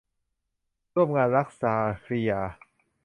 [0.95, 2.41] ร่วมงานรัก- ชาครียา